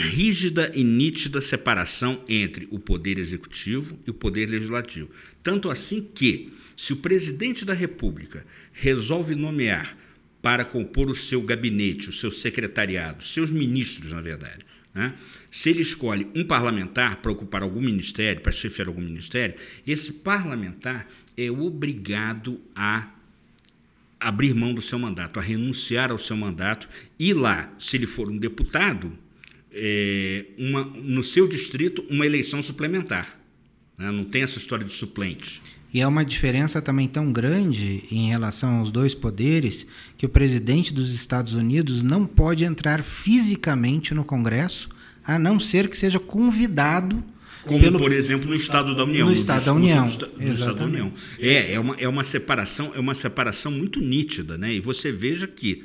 rígida 0.00 0.72
e 0.74 0.82
nítida 0.82 1.40
separação 1.40 2.22
entre 2.28 2.66
o 2.70 2.78
poder 2.78 3.18
executivo 3.18 3.98
e 4.06 4.10
o 4.10 4.14
poder 4.14 4.48
legislativo. 4.48 5.10
Tanto 5.42 5.70
assim 5.70 6.02
que 6.02 6.52
se 6.76 6.92
o 6.92 6.96
presidente 6.96 7.64
da 7.64 7.74
República 7.74 8.44
resolve 8.72 9.34
nomear 9.34 9.96
para 10.40 10.64
compor 10.64 11.08
o 11.08 11.14
seu 11.14 11.42
gabinete, 11.42 12.08
o 12.08 12.12
seu 12.12 12.30
secretariado, 12.30 13.22
seus 13.22 13.50
ministros, 13.50 14.12
na 14.12 14.20
verdade, 14.20 14.64
né? 14.94 15.14
se 15.50 15.70
ele 15.70 15.82
escolhe 15.82 16.26
um 16.34 16.42
parlamentar 16.42 17.16
para 17.16 17.30
ocupar 17.30 17.62
algum 17.62 17.80
ministério, 17.80 18.40
para 18.40 18.50
chefiar 18.50 18.88
algum 18.88 19.02
ministério, 19.02 19.54
esse 19.86 20.14
parlamentar 20.14 21.06
é 21.36 21.50
obrigado 21.50 22.60
a 22.74 23.10
abrir 24.18 24.54
mão 24.54 24.74
do 24.74 24.82
seu 24.82 24.98
mandato, 24.98 25.38
a 25.38 25.42
renunciar 25.42 26.10
ao 26.10 26.18
seu 26.18 26.36
mandato 26.36 26.88
e 27.18 27.32
lá, 27.32 27.72
se 27.78 27.96
ele 27.96 28.06
for 28.06 28.30
um 28.30 28.36
deputado, 28.36 29.16
é, 29.72 30.46
uma, 30.58 30.84
no 30.84 31.22
seu 31.22 31.46
distrito, 31.46 32.04
uma 32.10 32.26
eleição 32.26 32.62
suplementar. 32.62 33.38
Né? 33.96 34.10
Não 34.10 34.24
tem 34.24 34.42
essa 34.42 34.58
história 34.58 34.84
de 34.84 34.92
suplente. 34.92 35.62
E 35.92 36.00
é 36.00 36.06
uma 36.06 36.24
diferença 36.24 36.80
também 36.80 37.08
tão 37.08 37.32
grande 37.32 38.04
em 38.12 38.28
relação 38.28 38.76
aos 38.76 38.92
dois 38.92 39.12
poderes 39.12 39.86
que 40.16 40.24
o 40.24 40.28
presidente 40.28 40.94
dos 40.94 41.12
Estados 41.12 41.54
Unidos 41.54 42.02
não 42.02 42.24
pode 42.24 42.64
entrar 42.64 43.02
fisicamente 43.02 44.14
no 44.14 44.24
Congresso, 44.24 44.88
a 45.24 45.38
não 45.38 45.58
ser 45.58 45.88
que 45.88 45.96
seja 45.96 46.20
convidado. 46.20 47.22
Como, 47.64 47.80
pelo... 47.80 47.98
por 47.98 48.12
exemplo, 48.12 48.48
no 48.48 48.54
Estado 48.54 48.94
da 48.94 49.02
União. 49.02 49.26
No, 49.26 49.32
no 49.32 49.36
Estado 49.36 49.64
da 49.64 49.72
União. 49.74 50.06
Do, 50.06 50.26
do 50.26 50.50
Estado 50.50 50.76
da 50.76 50.84
União. 50.84 51.12
É, 51.40 51.74
é 51.74 51.80
uma, 51.80 51.94
é 51.96 52.08
uma 52.08 52.22
separação, 52.22 52.92
é 52.94 53.00
uma 53.00 53.14
separação 53.14 53.72
muito 53.72 54.00
nítida, 54.00 54.56
né? 54.56 54.72
E 54.72 54.80
você 54.80 55.10
veja 55.10 55.48
que 55.48 55.84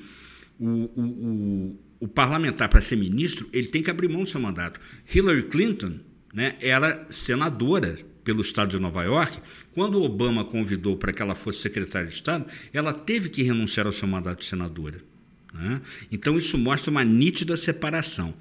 o, 0.60 0.68
o, 0.68 1.02
o, 1.02 1.80
o 2.06 2.08
parlamentar, 2.08 2.70
para 2.70 2.82
ser 2.82 2.98
ministro, 2.98 3.50
ele 3.52 3.66
tem 3.66 3.82
que 3.82 3.90
abrir 3.90 4.08
mão 4.08 4.22
do 4.22 4.30
seu 4.30 4.40
mandato. 4.40 4.80
Hillary 5.12 5.42
Clinton 5.44 5.94
né, 6.32 6.56
era 6.62 7.04
senadora 7.10 7.98
pelo 8.24 8.42
estado 8.42 8.70
de 8.70 8.80
Nova 8.80 9.04
York, 9.04 9.40
quando 9.74 10.04
Obama 10.04 10.46
convidou 10.46 10.96
para 10.98 11.12
que 11.12 11.20
ela 11.20 11.34
fosse 11.34 11.62
secretária 11.62 12.08
de 12.08 12.14
Estado, 12.14 12.46
ela 12.72 12.94
teve 12.94 13.30
que 13.30 13.42
renunciar 13.42 13.88
ao 13.88 13.92
seu 13.92 14.08
mandato 14.08 14.40
de 14.40 14.46
senadora. 14.46 15.02
Né? 15.52 15.82
Então 16.12 16.38
isso 16.38 16.60
mostra 16.60 16.92
uma 16.92 17.04
nítida 17.04 17.58
separação. 17.58 18.34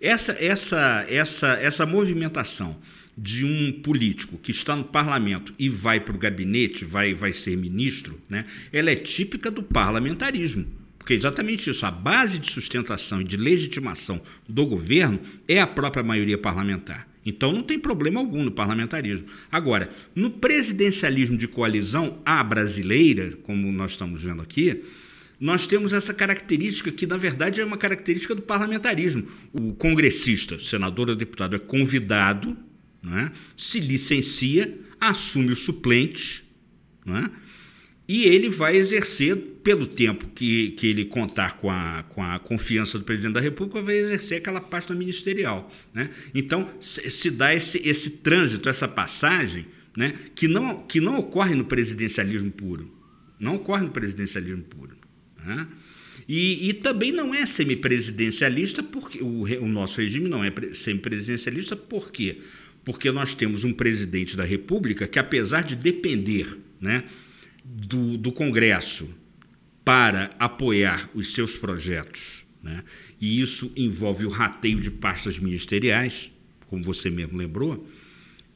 Essa, 0.00 0.32
essa, 0.32 1.06
essa, 1.08 1.52
essa 1.54 1.86
movimentação 1.86 2.76
de 3.16 3.44
um 3.44 3.70
político 3.82 4.36
que 4.36 4.50
está 4.50 4.74
no 4.74 4.84
parlamento 4.84 5.54
e 5.58 5.68
vai 5.68 6.00
para 6.00 6.16
o 6.16 6.18
gabinete, 6.18 6.84
vai, 6.84 7.14
vai 7.14 7.32
ser 7.32 7.56
ministro, 7.56 8.20
né? 8.28 8.44
ela 8.72 8.90
é 8.90 8.96
típica 8.96 9.48
do 9.48 9.62
parlamentarismo. 9.62 10.81
Porque 11.02 11.14
é 11.14 11.16
exatamente 11.16 11.68
isso, 11.68 11.84
a 11.84 11.90
base 11.90 12.38
de 12.38 12.48
sustentação 12.48 13.20
e 13.20 13.24
de 13.24 13.36
legitimação 13.36 14.22
do 14.48 14.64
governo 14.64 15.18
é 15.48 15.60
a 15.60 15.66
própria 15.66 16.04
maioria 16.04 16.38
parlamentar. 16.38 17.08
Então 17.26 17.52
não 17.52 17.60
tem 17.60 17.76
problema 17.76 18.20
algum 18.20 18.44
no 18.44 18.52
parlamentarismo. 18.52 19.26
Agora, 19.50 19.90
no 20.14 20.30
presidencialismo 20.30 21.36
de 21.36 21.48
coalizão, 21.48 22.22
a 22.24 22.42
brasileira, 22.44 23.36
como 23.42 23.72
nós 23.72 23.92
estamos 23.92 24.22
vendo 24.22 24.42
aqui, 24.42 24.84
nós 25.40 25.66
temos 25.66 25.92
essa 25.92 26.14
característica 26.14 26.92
que, 26.92 27.04
na 27.04 27.16
verdade, 27.16 27.60
é 27.60 27.64
uma 27.64 27.76
característica 27.76 28.32
do 28.32 28.42
parlamentarismo. 28.42 29.26
O 29.52 29.72
congressista, 29.72 30.56
senador 30.60 31.10
ou 31.10 31.16
deputado, 31.16 31.56
é 31.56 31.58
convidado, 31.58 32.56
né, 33.02 33.32
se 33.56 33.80
licencia, 33.80 34.78
assume 35.00 35.50
os 35.50 35.64
suplentes, 35.64 36.44
né, 37.04 37.28
e 38.12 38.24
ele 38.24 38.50
vai 38.50 38.76
exercer, 38.76 39.34
pelo 39.64 39.86
tempo 39.86 40.26
que, 40.34 40.72
que 40.72 40.86
ele 40.86 41.06
contar 41.06 41.56
com 41.56 41.70
a, 41.70 42.02
com 42.10 42.22
a 42.22 42.38
confiança 42.38 42.98
do 42.98 43.06
presidente 43.06 43.32
da 43.32 43.40
República, 43.40 43.80
vai 43.80 43.96
exercer 43.96 44.36
aquela 44.36 44.60
pasta 44.60 44.94
ministerial. 44.94 45.72
Né? 45.94 46.10
Então, 46.34 46.68
se 46.78 47.30
dá 47.30 47.54
esse, 47.54 47.80
esse 47.88 48.10
trânsito, 48.18 48.68
essa 48.68 48.86
passagem, 48.86 49.64
né, 49.96 50.12
que, 50.34 50.46
não, 50.46 50.82
que 50.82 51.00
não 51.00 51.18
ocorre 51.20 51.54
no 51.54 51.64
presidencialismo 51.64 52.50
puro. 52.50 52.92
Não 53.40 53.54
ocorre 53.54 53.84
no 53.84 53.90
presidencialismo 53.90 54.64
puro. 54.64 54.94
Né? 55.42 55.66
E, 56.28 56.68
e, 56.68 56.74
também 56.74 57.12
não 57.12 57.34
é 57.34 57.46
semipresidencialista, 57.46 58.82
porque 58.82 59.22
o, 59.22 59.44
o 59.44 59.66
nosso 59.66 60.02
regime 60.02 60.28
não 60.28 60.44
é 60.44 60.52
semipresidencialista, 60.74 61.74
por 61.74 62.12
quê? 62.12 62.36
Porque 62.84 63.10
nós 63.10 63.34
temos 63.34 63.64
um 63.64 63.72
presidente 63.72 64.36
da 64.36 64.44
República 64.44 65.06
que, 65.06 65.18
apesar 65.18 65.62
de 65.62 65.74
depender 65.74 66.58
né, 66.78 67.04
do, 67.64 68.16
do 68.16 68.32
Congresso 68.32 69.08
para 69.84 70.30
apoiar 70.38 71.10
os 71.14 71.34
seus 71.34 71.56
projetos, 71.56 72.44
né? 72.62 72.84
e 73.20 73.40
isso 73.40 73.72
envolve 73.76 74.24
o 74.24 74.28
rateio 74.28 74.80
de 74.80 74.90
pastas 74.90 75.38
ministeriais, 75.38 76.30
como 76.68 76.82
você 76.82 77.10
mesmo 77.10 77.36
lembrou, 77.36 77.88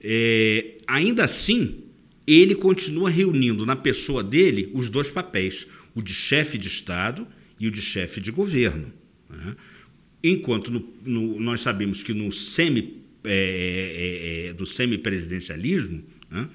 é, 0.00 0.76
ainda 0.86 1.24
assim, 1.24 1.84
ele 2.26 2.54
continua 2.54 3.10
reunindo 3.10 3.66
na 3.66 3.76
pessoa 3.76 4.22
dele 4.22 4.70
os 4.72 4.88
dois 4.88 5.10
papéis, 5.10 5.66
o 5.94 6.02
de 6.02 6.12
chefe 6.12 6.58
de 6.58 6.68
Estado 6.68 7.26
e 7.58 7.66
o 7.66 7.70
de 7.70 7.80
chefe 7.80 8.20
de 8.20 8.30
governo. 8.30 8.92
Né? 9.28 9.56
Enquanto 10.22 10.70
no, 10.70 10.88
no, 11.04 11.40
nós 11.40 11.60
sabemos 11.60 12.02
que 12.02 12.12
no 12.12 12.30
semi, 12.32 13.02
é, 13.24 14.46
é, 14.46 14.50
é 14.50 14.52
do 14.52 14.66
semipresidencialismo, 14.66 16.04
né? 16.30 16.48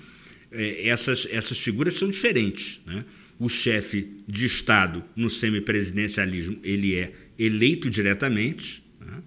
É, 0.51 0.87
essas, 0.87 1.27
essas 1.31 1.57
figuras 1.59 1.93
são 1.93 2.09
diferentes. 2.09 2.81
Né? 2.85 3.05
O 3.39 3.47
chefe 3.47 4.07
de 4.27 4.45
Estado 4.45 5.03
no 5.15 5.29
semipresidencialismo 5.29 6.57
ele 6.63 6.95
é 6.95 7.11
eleito 7.39 7.89
diretamente, 7.89 8.83
né? 8.99 9.21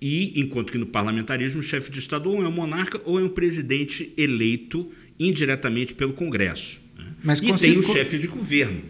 e 0.00 0.38
enquanto 0.38 0.70
que 0.70 0.78
no 0.78 0.86
parlamentarismo 0.86 1.60
o 1.60 1.62
chefe 1.62 1.90
de 1.90 1.98
Estado 1.98 2.30
ou 2.30 2.42
é 2.42 2.48
um 2.48 2.52
monarca 2.52 3.00
ou 3.04 3.18
é 3.18 3.22
um 3.22 3.28
presidente 3.28 4.12
eleito 4.16 4.90
indiretamente 5.18 5.94
pelo 5.94 6.12
Congresso. 6.12 6.82
Né? 6.96 7.06
Mas 7.24 7.38
e 7.40 7.52
tem 7.54 7.78
o 7.78 7.82
chefe 7.82 8.18
de 8.18 8.26
governo. 8.26 8.82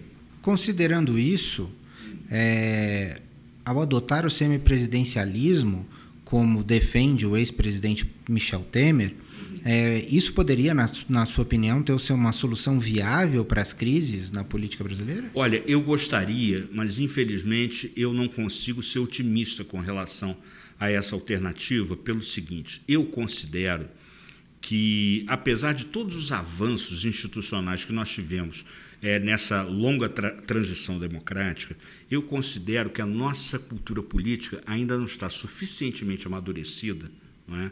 Considerando 0.43 1.19
isso, 1.19 1.71
é, 2.31 3.21
ao 3.65 3.81
adotar 3.81 4.27
o 4.27 4.31
semipresidencialismo, 4.31 5.87
como 6.25 6.63
defende 6.63 7.27
o 7.27 7.37
ex-presidente 7.37 8.09
Michel 8.29 8.67
Temer, 8.71 9.15
é, 9.65 10.05
isso 10.09 10.33
poderia, 10.33 10.75
na, 10.75 10.91
na, 11.09 11.27
sua 11.27 11.43
opinião, 11.43 11.83
ter 11.83 11.95
uma 12.13 12.33
solução 12.33 12.79
viável 12.79 13.45
para 13.45 13.63
as 13.63 13.73
crises 13.73 14.31
na 14.31 14.45
política 14.45 14.85
brasileira? 14.85 15.31
Olha, 15.35 15.63
eu 15.67 15.81
gostaria, 15.81 16.69
mas 16.73 16.99
infelizmente 16.99 17.93
eu 17.97 18.13
não 18.13 18.29
consigo 18.29 18.83
ser 18.83 18.99
otimista 18.99 19.65
com 19.65 19.81
relação 19.81 20.37
a 20.79 20.91
essa 20.91 21.15
alternativa, 21.15 21.97
pelo 21.97 22.23
seguinte: 22.23 22.83
eu 22.87 23.05
considero 23.07 23.89
que, 24.61 25.25
apesar 25.29 25.73
de 25.73 25.87
todos 25.87 26.17
os 26.17 26.33
avanços 26.33 27.05
institucionais 27.05 27.85
que 27.85 27.93
nós 27.93 28.09
tivemos 28.11 28.65
é, 29.03 29.19
nessa 29.19 29.63
longa 29.63 30.09
tra 30.09 30.31
transição 30.31 30.99
democrática, 30.99 31.77
eu 32.11 32.23
considero 32.23 32.91
que 32.91 33.01
a 33.01 33.07
nossa 33.07 33.59
cultura 33.59 34.03
política 34.03 34.61
ainda 34.67 34.97
não 34.97 35.05
está 35.05 35.29
suficientemente 35.29 36.27
amadurecida. 36.27 37.11
Não 37.47 37.61
é? 37.61 37.71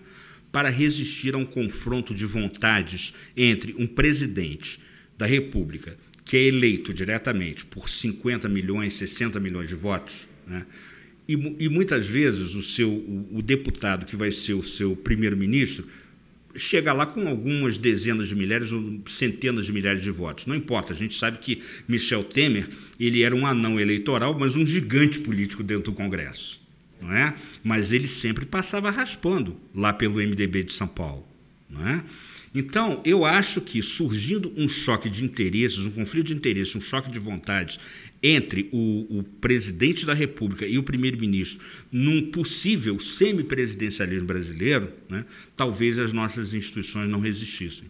Para 0.55 0.69
resistir 0.69 1.35
a 1.35 1.37
um 1.37 1.45
confronto 1.45 2.15
de 2.15 2.25
vontades 2.25 3.13
entre 3.37 3.75
um 3.77 3.89
presidente 3.89 4.79
da 5.19 5.27
República, 5.27 5.97
que 6.25 6.37
é 6.37 6.45
eleito 6.45 6.95
diretamente 6.95 7.67
por 7.67 7.89
50 7.89 8.49
milhões, 8.49 8.95
60 8.95 9.41
milhões 9.41 9.69
de 9.69 9.75
votos, 9.75 10.29
né? 10.47 10.65
e, 11.29 11.33
e, 11.59 11.69
muitas 11.69 12.07
vezes 12.07 12.55
o, 12.55 12.63
seu, 12.63 12.89
o, 12.89 13.39
o 13.39 13.43
deputado 13.43 14.07
que 14.07 14.15
vai 14.15 14.31
ser 14.31 14.55
o 14.55 14.63
seu 14.63 14.95
primeiro-ministro 14.95 15.89
chega 16.55 16.93
lá 16.93 17.05
com 17.05 17.27
algumas 17.27 17.77
dezenas 17.77 18.29
de 18.29 18.37
milhares 18.37 18.71
ou 18.71 19.01
centenas 19.07 19.67
de 19.67 19.73
milhares 19.73 20.05
de 20.05 20.11
votos. 20.13 20.47
Não 20.47 20.55
importa, 20.55 20.93
a 20.93 20.97
gente 20.97 21.17
sabe 21.17 21.39
que 21.39 21.63
Michel 21.89 22.23
Temer 22.23 22.69
ele 23.01 23.25
era 23.25 23.35
um 23.35 23.45
anão 23.45 23.81
eleitoral, 23.81 24.39
mas 24.39 24.55
um 24.55 24.65
gigante 24.65 25.19
político 25.19 25.65
dentro 25.65 25.91
do 25.91 25.95
Congresso 25.95 26.64
é? 27.13 27.35
Mas 27.63 27.93
ele 27.93 28.07
sempre 28.07 28.47
passava 28.47 28.91
raspando 28.91 29.57
lá 29.75 29.93
pelo 29.93 30.17
MDB 30.17 30.65
de 30.65 30.73
São 30.73 30.87
Paulo, 30.87 31.27
é? 31.87 32.03
Então, 32.55 33.03
eu 33.05 33.25
acho 33.25 33.61
que 33.61 33.83
surgindo 33.83 34.53
um 34.57 34.69
choque 34.69 35.11
de 35.11 35.25
interesses, 35.25 35.87
um 35.87 35.91
conflito 35.91 36.29
de 36.29 36.35
interesses, 36.35 36.77
um 36.77 36.81
choque 36.81 37.11
de 37.11 37.19
vontades 37.19 37.81
entre 38.23 38.71
o, 38.73 39.19
o 39.19 39.23
presidente 39.25 40.07
da 40.07 40.15
República 40.15 40.65
e 40.65 40.79
o 40.79 40.83
primeiro-ministro 40.83 41.61
num 41.91 42.31
possível 42.31 42.99
semipresidencialismo 43.01 44.27
brasileiro, 44.27 44.93
né, 45.11 45.27
talvez 45.57 45.99
as 45.99 46.13
nossas 46.13 46.55
instituições 46.55 47.11
não 47.11 47.19
resistissem. 47.19 47.89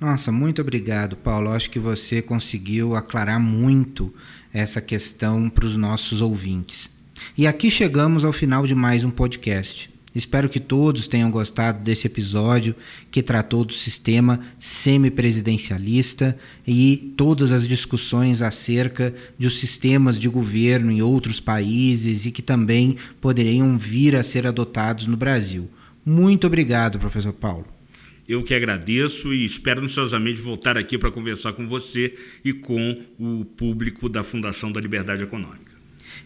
Nossa, 0.00 0.32
muito 0.32 0.60
obrigado, 0.60 1.16
Paulo. 1.16 1.50
Acho 1.50 1.70
que 1.70 1.78
você 1.78 2.20
conseguiu 2.20 2.96
aclarar 2.96 3.38
muito 3.38 4.12
essa 4.52 4.80
questão 4.80 5.48
para 5.48 5.64
os 5.64 5.76
nossos 5.76 6.20
ouvintes. 6.20 6.90
E 7.36 7.46
aqui 7.46 7.70
chegamos 7.70 8.24
ao 8.24 8.32
final 8.32 8.66
de 8.66 8.74
mais 8.74 9.04
um 9.04 9.10
podcast. 9.10 9.90
Espero 10.14 10.48
que 10.48 10.60
todos 10.60 11.08
tenham 11.08 11.28
gostado 11.28 11.82
desse 11.82 12.06
episódio 12.06 12.76
que 13.10 13.20
tratou 13.20 13.64
do 13.64 13.72
sistema 13.72 14.40
semipresidencialista 14.60 16.38
e 16.64 17.12
todas 17.16 17.50
as 17.50 17.66
discussões 17.66 18.40
acerca 18.40 19.12
dos 19.36 19.58
sistemas 19.58 20.18
de 20.18 20.28
governo 20.28 20.92
em 20.92 21.02
outros 21.02 21.40
países 21.40 22.26
e 22.26 22.30
que 22.30 22.42
também 22.42 22.96
poderiam 23.20 23.76
vir 23.76 24.14
a 24.14 24.22
ser 24.22 24.46
adotados 24.46 25.08
no 25.08 25.16
Brasil. 25.16 25.68
Muito 26.06 26.46
obrigado, 26.46 26.98
professor 26.98 27.32
Paulo. 27.32 27.66
Eu 28.26 28.42
que 28.42 28.54
agradeço 28.54 29.34
e 29.34 29.44
espero 29.44 29.82
ansiosamente 29.82 30.40
voltar 30.40 30.78
aqui 30.78 30.96
para 30.96 31.10
conversar 31.10 31.52
com 31.54 31.68
você 31.68 32.14
e 32.44 32.52
com 32.52 33.02
o 33.18 33.44
público 33.44 34.08
da 34.08 34.22
Fundação 34.22 34.70
da 34.70 34.80
Liberdade 34.80 35.24
Econômica. 35.24 35.73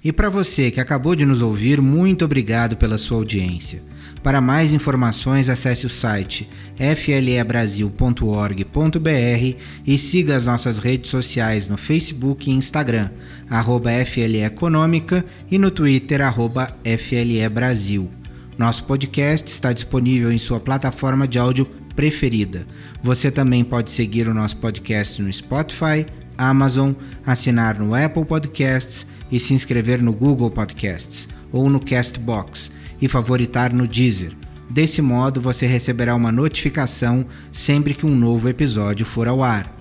E 0.03 0.12
para 0.12 0.29
você 0.29 0.70
que 0.70 0.81
acabou 0.81 1.14
de 1.14 1.27
nos 1.27 1.42
ouvir, 1.42 1.81
muito 1.81 2.24
obrigado 2.24 2.77
pela 2.77 2.98
sua 2.98 3.18
audiência. 3.18 3.83
Para 4.22 4.40
mais 4.40 4.72
informações, 4.72 5.48
acesse 5.48 5.87
o 5.87 5.88
site 5.88 6.48
flebrasil.org.br 6.77 9.57
e 9.87 9.98
siga 9.98 10.37
as 10.37 10.46
nossas 10.46 10.79
redes 10.79 11.11
sociais 11.11 11.68
no 11.68 11.77
Facebook 11.77 12.51
e 12.51 12.55
Instagram, 12.55 13.11
arroba 13.48 13.90
FLE 14.05 14.42
Econômica 14.42 15.24
e 15.51 15.59
no 15.59 15.70
Twitter, 15.70 16.20
arroba 16.20 16.74
FLE 16.85 17.48
Brasil. 17.48 18.11
Nosso 18.57 18.85
podcast 18.85 19.48
está 19.48 19.72
disponível 19.72 20.33
em 20.33 20.38
sua 20.38 20.59
plataforma 20.59 21.29
de 21.29 21.38
áudio 21.38 21.66
preferida. 21.94 22.66
Você 23.03 23.31
também 23.31 23.64
pode 23.64 23.90
seguir 23.90 24.29
o 24.29 24.35
nosso 24.35 24.57
podcast 24.57 25.22
no 25.22 25.33
Spotify, 25.33 26.05
Amazon, 26.37 26.92
assinar 27.24 27.79
no 27.79 27.94
Apple 27.94 28.24
Podcasts 28.24 29.07
e 29.30 29.38
se 29.38 29.54
inscrever 29.54 30.02
no 30.02 30.12
Google 30.12 30.50
Podcasts 30.50 31.28
ou 31.52 31.68
no 31.68 31.80
Castbox 31.80 32.72
e 33.00 33.08
favoritar 33.08 33.72
no 33.72 33.86
Deezer. 33.86 34.32
Desse 34.70 35.00
modo, 35.00 35.40
você 35.40 35.66
receberá 35.66 36.14
uma 36.14 36.30
notificação 36.30 37.24
sempre 37.50 37.94
que 37.94 38.04
um 38.04 38.14
novo 38.14 38.48
episódio 38.48 39.06
for 39.06 39.26
ao 39.26 39.42
ar. 39.42 39.74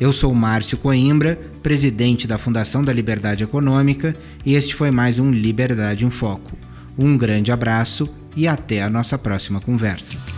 Eu 0.00 0.12
sou 0.12 0.34
Márcio 0.34 0.78
Coimbra, 0.78 1.38
presidente 1.62 2.26
da 2.26 2.38
Fundação 2.38 2.82
da 2.82 2.92
Liberdade 2.92 3.44
Econômica, 3.44 4.16
e 4.44 4.54
este 4.54 4.74
foi 4.74 4.90
mais 4.90 5.18
um 5.18 5.30
Liberdade 5.30 6.04
em 6.04 6.10
Foco. 6.10 6.56
Um 6.98 7.16
grande 7.16 7.52
abraço 7.52 8.08
e 8.36 8.46
até 8.46 8.82
a 8.82 8.90
nossa 8.90 9.18
próxima 9.18 9.60
conversa. 9.60 10.31